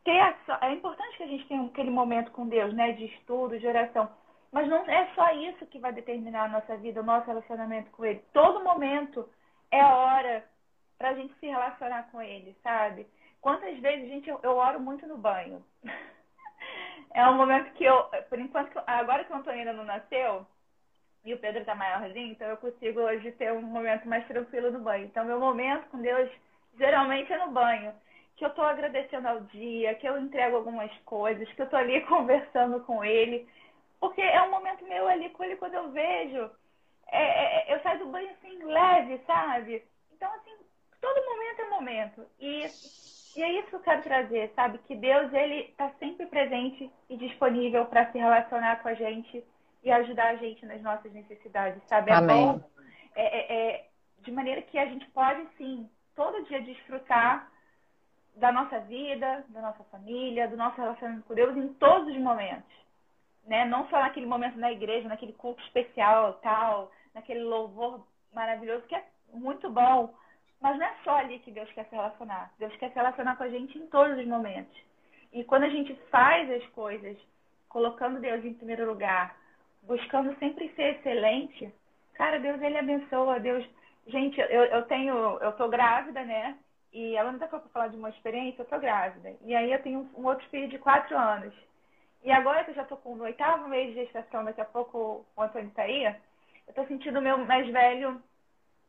[0.04, 0.20] ter...
[0.20, 2.92] A, é importante que a gente tenha aquele momento com Deus, né?
[2.92, 4.10] De estudo, de oração.
[4.50, 8.04] Mas não é só isso que vai determinar a nossa vida, o nosso relacionamento com
[8.04, 8.22] Ele.
[8.32, 9.28] Todo momento
[9.70, 10.44] é hora
[10.98, 13.06] para a gente se relacionar com ele, sabe?
[13.40, 15.64] Quantas vezes, gente, eu, eu oro muito no banho.
[17.12, 20.46] é um momento que eu, por enquanto, agora que o Antônio ainda não nasceu,
[21.24, 24.80] e o Pedro tá maiorzinho, então eu consigo hoje ter um momento mais tranquilo no
[24.80, 25.06] banho.
[25.06, 26.30] Então, meu momento com Deus
[26.78, 27.92] geralmente é no banho.
[28.42, 32.00] Que eu tô agradecendo ao dia, que eu entrego algumas coisas, que eu tô ali
[32.10, 33.48] conversando com ele.
[34.00, 36.50] Porque é um momento meu ali com ele quando eu vejo
[37.12, 39.84] é, é, é, eu saio do banho assim, leve, sabe?
[40.12, 40.56] Então, assim,
[41.00, 42.26] todo momento é momento.
[42.40, 42.64] E,
[43.36, 44.78] e é isso que eu quero trazer, sabe?
[44.78, 49.44] Que Deus, ele está sempre presente e disponível para se relacionar com a gente
[49.84, 52.10] e ajudar a gente nas nossas necessidades, sabe?
[52.10, 52.46] É Amém.
[52.46, 52.60] bom,
[53.14, 53.88] é, é, é,
[54.20, 57.51] de maneira que a gente pode, sim, todo dia desfrutar
[58.36, 62.72] da nossa vida, da nossa família, do nosso relacionamento com Deus em todos os momentos.
[63.46, 63.64] Né?
[63.64, 69.04] Não só naquele momento na igreja, naquele culto especial, tal, naquele louvor maravilhoso que é
[69.32, 70.14] muito bom.
[70.60, 72.52] Mas não é só ali que Deus quer se relacionar.
[72.58, 74.76] Deus quer se relacionar com a gente em todos os momentos.
[75.32, 77.16] E quando a gente faz as coisas
[77.68, 79.34] colocando Deus em primeiro lugar,
[79.82, 81.72] buscando sempre ser excelente,
[82.14, 83.40] cara, Deus ele abençoa.
[83.40, 83.66] Deus,
[84.06, 86.56] gente, eu, eu tenho, eu tô grávida, né?
[86.92, 89.34] E ela nunca foi para falar de uma experiência, eu tô grávida.
[89.42, 91.54] E aí eu tenho um outro filho de quatro anos.
[92.22, 95.26] E agora que eu já tô com o oitavo mês de gestação, daqui a pouco
[95.36, 98.22] o Antônio tá aí, eu tô sentindo o meu mais velho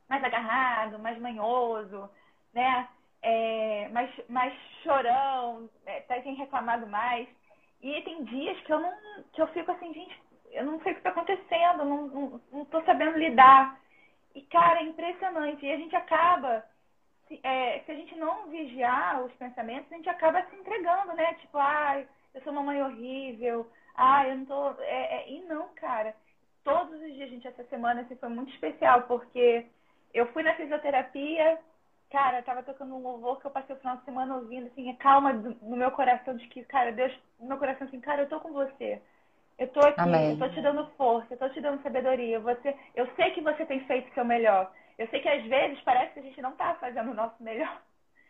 [0.10, 2.10] mais agarrado, mais manhoso,
[2.54, 2.88] né?
[3.22, 7.28] É, mais, mais chorão, é, tá, tem reclamado mais.
[7.82, 8.94] E tem dias que eu não
[9.32, 12.66] que eu fico assim, gente, eu não sei o que está acontecendo, não, não, não
[12.66, 13.80] tô sabendo lidar.
[14.36, 15.66] E, cara, é impressionante.
[15.66, 16.64] E a gente acaba,
[17.44, 21.34] é, se a gente não vigiar os pensamentos, a gente acaba se entregando, né?
[21.36, 24.82] Tipo, ai, eu sou uma mãe horrível, ai, eu não tô.
[24.82, 25.32] É, é...
[25.32, 26.16] E não, cara.
[26.64, 29.66] Todos os dias, gente, essa semana assim, foi muito especial, porque
[30.14, 31.60] eu fui na fisioterapia,
[32.10, 34.90] cara, eu tava tocando um louvor que eu passei o final de semana ouvindo, assim,
[34.90, 38.30] a calma no meu coração de que, cara, Deus, no meu coração assim, cara, eu
[38.30, 39.02] tô com você.
[39.58, 40.32] Eu tô aqui, Amém.
[40.32, 42.40] eu tô te dando força, eu tô te dando sabedoria.
[42.40, 44.72] Você, eu sei que você tem feito o seu melhor.
[44.98, 47.82] Eu sei que às vezes parece que a gente não tá fazendo o nosso melhor.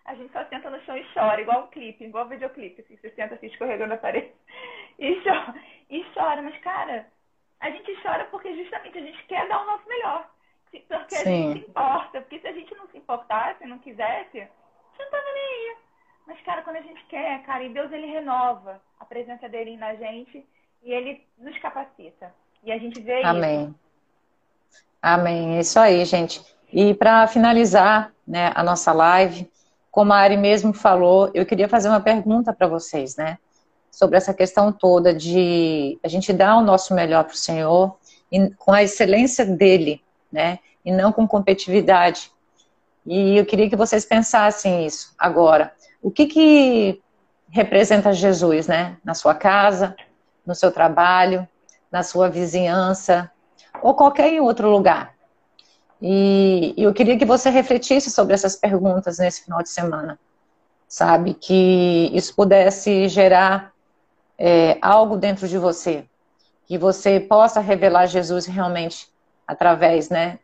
[0.06, 2.98] A gente só senta no chão e chora, igual um clipe, igual um videoclipe, assim,
[2.98, 4.32] você senta assim, escorregando a parede.
[5.00, 5.56] E chora,
[5.90, 6.42] e chora.
[6.42, 7.08] Mas, cara,
[7.60, 10.30] a gente chora porque justamente a gente quer dar o nosso melhor.
[10.88, 11.22] Porque Sim.
[11.22, 12.22] a gente se importa.
[12.22, 15.78] Porque se a gente não se importasse, não quisesse, a gente não tava nem aí.
[16.26, 19.96] Mas, cara, quando a gente quer, cara, e Deus ele renova a presença dele na
[19.96, 20.46] gente
[20.82, 22.34] e ele nos capacita.
[22.64, 23.66] E a gente vê Amém.
[23.66, 23.83] isso.
[25.04, 25.58] Amém.
[25.58, 26.42] É isso aí, gente.
[26.72, 29.52] E para finalizar né, a nossa live,
[29.92, 33.38] como a Ari mesmo falou, eu queria fazer uma pergunta para vocês, né?
[33.92, 37.98] Sobre essa questão toda de a gente dar o nosso melhor para o Senhor
[38.58, 40.60] com a excelência dele, né?
[40.86, 42.32] E não com competitividade.
[43.06, 45.74] E eu queria que vocês pensassem isso agora.
[46.02, 47.02] O que que
[47.50, 48.96] representa Jesus, né?
[49.04, 49.98] Na sua casa,
[50.46, 51.46] no seu trabalho,
[51.92, 53.30] na sua vizinhança
[53.84, 55.14] ou qualquer outro lugar.
[56.02, 60.18] E eu queria que você refletisse sobre essas perguntas nesse final de semana,
[60.88, 61.34] sabe?
[61.34, 63.74] Que isso pudesse gerar
[64.38, 66.06] é, algo dentro de você,
[66.66, 69.08] que você possa revelar Jesus realmente
[69.46, 70.40] através, né?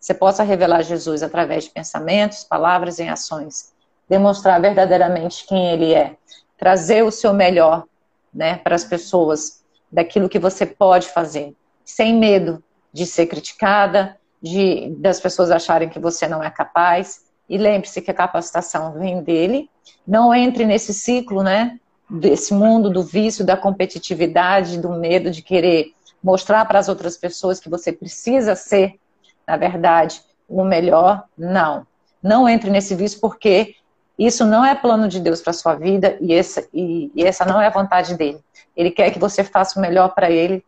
[0.00, 3.74] Você possa revelar Jesus através de pensamentos, palavras e ações,
[4.08, 6.16] demonstrar verdadeiramente quem Ele é,
[6.56, 7.84] trazer o seu melhor
[8.32, 11.56] né, para as pessoas daquilo que você pode fazer,
[11.86, 17.24] sem medo de ser criticada, de das pessoas acharem que você não é capaz.
[17.48, 19.70] E lembre-se que a capacitação vem dele.
[20.06, 21.78] Não entre nesse ciclo, né,
[22.10, 27.60] desse mundo do vício, da competitividade, do medo de querer mostrar para as outras pessoas
[27.60, 28.98] que você precisa ser,
[29.46, 31.24] na verdade, o melhor.
[31.38, 31.86] Não.
[32.20, 33.76] Não entre nesse vício porque
[34.18, 37.60] isso não é plano de Deus para sua vida e essa, e, e essa não
[37.60, 38.40] é a vontade dele.
[38.76, 40.64] Ele quer que você faça o melhor para ele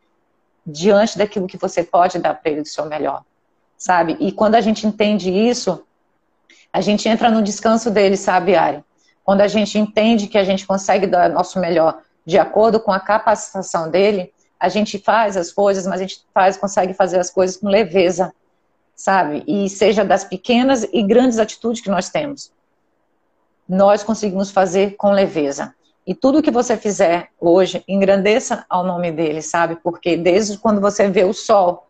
[0.70, 3.24] diante daquilo que você pode dar para ele do seu melhor,
[3.76, 4.16] sabe?
[4.20, 5.82] E quando a gente entende isso,
[6.72, 8.84] a gente entra no descanso dele, sabe, Ari?
[9.24, 13.00] Quando a gente entende que a gente consegue dar nosso melhor de acordo com a
[13.00, 17.56] capacitação dele, a gente faz as coisas, mas a gente faz, consegue fazer as coisas
[17.56, 18.34] com leveza,
[18.94, 19.42] sabe?
[19.46, 22.52] E seja das pequenas e grandes atitudes que nós temos
[23.68, 25.74] nós conseguimos fazer com leveza.
[26.08, 29.76] E tudo que você fizer hoje, engrandeça ao nome dele, sabe?
[29.76, 31.86] Porque desde quando você vê o sol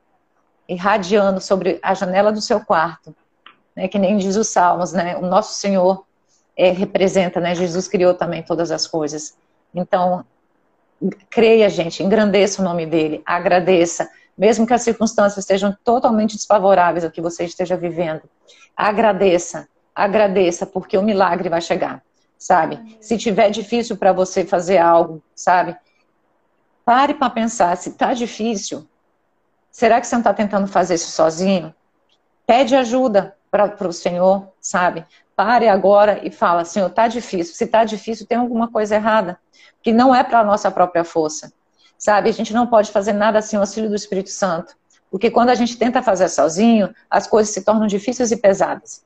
[0.68, 3.14] irradiando sobre a janela do seu quarto,
[3.76, 5.16] né, que nem diz os Salmos, né?
[5.18, 6.04] O nosso Senhor
[6.57, 7.54] é, representa, né?
[7.54, 9.37] Jesus criou também todas as coisas.
[9.72, 10.24] Então,
[11.31, 17.11] creia, gente, engrandeça o nome dele, agradeça, mesmo que as circunstâncias estejam totalmente desfavoráveis ao
[17.12, 18.22] que você esteja vivendo.
[18.76, 22.02] Agradeça, agradeça, porque o milagre vai chegar,
[22.38, 22.96] sabe?
[23.01, 25.77] Se tiver difícil para você fazer algo, sabe?
[26.85, 28.88] Pare para pensar, se tá difícil,
[29.70, 31.74] será que você não está tentando fazer isso sozinho?
[32.46, 35.05] Pede ajuda para o Senhor, sabe?
[35.37, 37.55] Pare agora e fala, Senhor, tá difícil.
[37.55, 39.38] Se tá difícil, tem alguma coisa errada,
[39.83, 41.53] que não é para nossa própria força,
[41.98, 42.31] sabe?
[42.31, 44.74] A gente não pode fazer nada sem o auxílio do Espírito Santo,
[45.11, 49.05] porque quando a gente tenta fazer sozinho, as coisas se tornam difíceis e pesadas.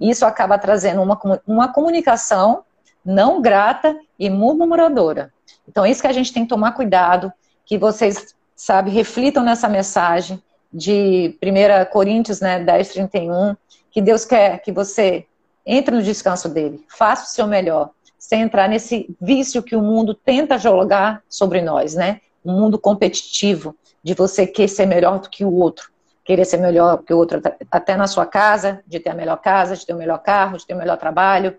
[0.00, 2.64] Isso acaba trazendo uma, uma comunicação
[3.04, 5.32] não grata e murmuradora.
[5.68, 7.32] Então, é isso que a gente tem que tomar cuidado,
[7.64, 10.42] que vocês, sabe, reflitam nessa mensagem
[10.72, 13.56] de 1 Coríntios né, 10, 31,
[13.90, 15.26] que Deus quer que você
[15.66, 20.14] entre no descanso dele, faça o seu melhor, sem entrar nesse vício que o mundo
[20.14, 22.20] tenta jogar sobre nós, né?
[22.44, 25.93] Um mundo competitivo, de você querer ser melhor do que o outro
[26.24, 29.76] querer ser melhor que o outro, até na sua casa, de ter a melhor casa,
[29.76, 31.56] de ter o melhor carro, de ter o melhor trabalho,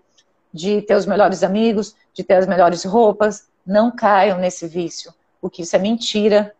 [0.52, 3.48] de ter os melhores amigos, de ter as melhores roupas.
[3.64, 6.54] Não caiam nesse vício, porque isso é mentira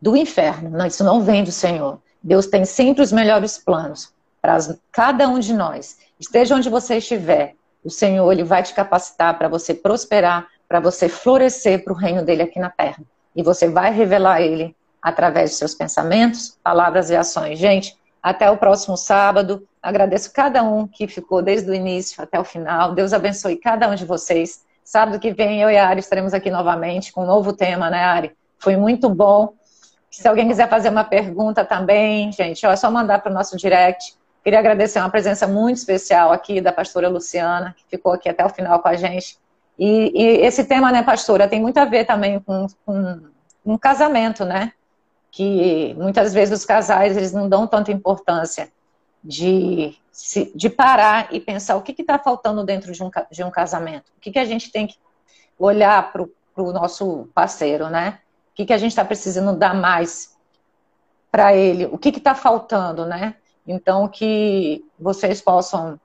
[0.00, 0.86] do inferno.
[0.86, 2.00] Isso não vem do Senhor.
[2.22, 4.58] Deus tem sempre os melhores planos para
[4.92, 5.98] cada um de nós.
[6.20, 11.08] Esteja onde você estiver, o Senhor ele vai te capacitar para você prosperar, para você
[11.08, 13.02] florescer para o reino dele aqui na terra.
[13.34, 14.75] E você vai revelar ele
[15.06, 17.60] através de seus pensamentos, palavras e ações.
[17.60, 19.64] Gente, até o próximo sábado.
[19.80, 22.92] Agradeço cada um que ficou desde o início até o final.
[22.92, 24.64] Deus abençoe cada um de vocês.
[24.82, 28.02] Sábado que vem eu e a Ari estaremos aqui novamente com um novo tema, né,
[28.02, 28.32] Ari?
[28.58, 29.52] Foi muito bom.
[30.10, 33.56] Se alguém quiser fazer uma pergunta também, gente, ó, é só mandar para o nosso
[33.56, 34.16] direct.
[34.42, 38.48] Queria agradecer uma presença muito especial aqui da pastora Luciana, que ficou aqui até o
[38.48, 39.38] final com a gente.
[39.78, 43.20] E, e esse tema, né, pastora, tem muito a ver também com, com
[43.64, 44.72] um casamento, né?
[45.30, 48.70] Que muitas vezes os casais eles não dão tanta importância
[49.22, 49.96] de,
[50.54, 54.10] de parar e pensar o que está faltando dentro de um, de um casamento.
[54.16, 54.96] O que, que a gente tem que
[55.58, 58.20] olhar para o nosso parceiro, né?
[58.52, 60.36] O que, que a gente está precisando dar mais
[61.30, 61.86] para ele?
[61.86, 63.34] O que está faltando, né?
[63.66, 65.98] Então, que vocês possam,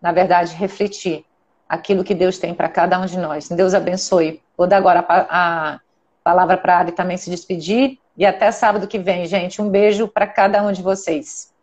[0.00, 1.24] na verdade, refletir
[1.68, 3.48] aquilo que Deus tem para cada um de nós.
[3.48, 4.42] Deus abençoe.
[4.56, 5.80] Vou dar agora a, a
[6.22, 7.98] palavra para a Ari também se despedir.
[8.16, 9.60] E até sábado que vem, gente.
[9.60, 11.54] Um beijo para cada um de vocês.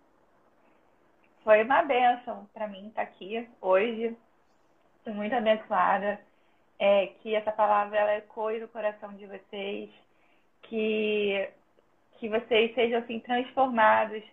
[1.43, 4.15] Foi uma benção para mim estar aqui hoje.
[4.97, 6.19] Estou muito abençoada.
[6.79, 9.89] É, que essa palavra ela ecoe no coração de vocês.
[10.63, 11.49] Que,
[12.19, 14.23] que vocês sejam assim transformados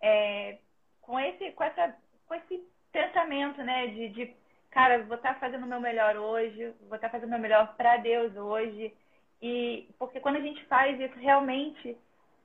[0.00, 0.58] é,
[1.02, 1.94] com, esse, com, essa,
[2.26, 2.60] com esse
[2.92, 3.86] pensamento, né?
[3.86, 4.36] De, de
[4.70, 7.96] cara, vou estar fazendo o meu melhor hoje, vou estar fazendo o meu melhor para
[7.96, 8.92] Deus hoje.
[9.42, 11.96] E porque quando a gente faz isso, realmente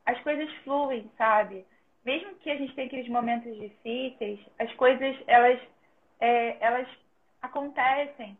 [0.05, 1.65] as coisas fluem, sabe?
[2.05, 5.59] Mesmo que a gente tenha aqueles momentos difíceis, as coisas elas
[6.19, 6.87] é, elas
[7.41, 8.37] acontecem.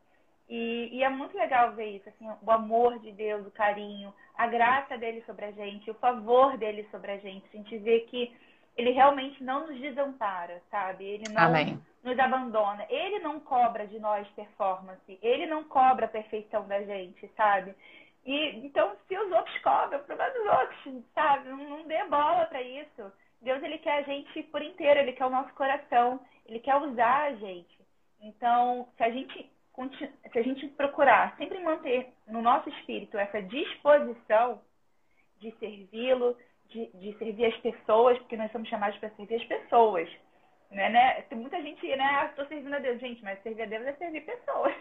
[0.48, 4.46] E, e, é muito legal ver isso, assim, o amor de Deus, o carinho, a
[4.46, 7.46] graça dele sobre a gente, o favor dele sobre a gente.
[7.52, 8.32] A gente vê que
[8.78, 11.06] ele realmente não nos desampara, sabe?
[11.06, 11.82] Ele não Amém.
[12.04, 12.86] nos abandona.
[12.90, 15.18] Ele não cobra de nós performance.
[15.22, 17.74] Ele não cobra a perfeição da gente, sabe?
[18.26, 21.50] E então, se os outros cobram, problema dos outros, sabe?
[21.50, 23.12] Não, não dê bola para isso.
[23.42, 27.26] Deus ele quer a gente por inteiro, ele quer o nosso coração, ele quer usar
[27.26, 27.80] a gente.
[28.22, 29.52] Então, se a gente
[30.32, 34.62] se a gente procurar sempre manter no nosso espírito essa disposição
[35.40, 36.36] de servi-lo,
[36.70, 40.10] de, de servir as pessoas, porque nós somos chamados para servir as pessoas.
[40.72, 41.22] Né, né?
[41.24, 42.04] Tem muita gente, né?
[42.04, 43.00] Ah, estou servindo a Deus.
[43.00, 44.74] Gente, mas servir a Deus é servir pessoas.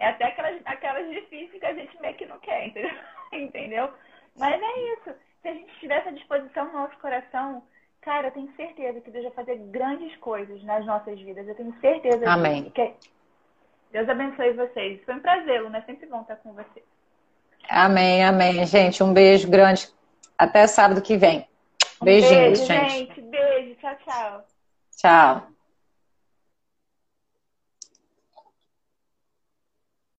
[0.00, 2.90] É até aquelas, aquelas difíceis que a gente meio que não quer, entendeu?
[3.32, 3.90] entendeu?
[4.36, 5.14] Mas é isso.
[5.42, 7.62] Se a gente tiver essa disposição no nosso coração,
[8.00, 11.46] cara, eu tenho certeza que Deus vai fazer grandes coisas nas nossas vidas.
[11.46, 12.70] Eu tenho certeza Amém.
[12.70, 12.94] que
[13.92, 15.04] Deus abençoe vocês.
[15.04, 15.78] Foi um prazer, Luna.
[15.78, 16.84] É sempre bom estar com vocês.
[17.68, 18.66] Amém, amém.
[18.66, 19.88] Gente, um beijo grande
[20.38, 21.46] até sábado que vem.
[22.00, 22.90] Um Beijinhos, beijo, gente.
[22.90, 23.20] gente.
[23.20, 23.74] Beijo.
[23.76, 24.44] Tchau, tchau.
[24.96, 25.49] Tchau.